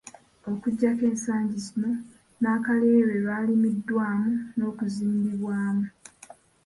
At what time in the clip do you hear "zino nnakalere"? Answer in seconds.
1.65-3.13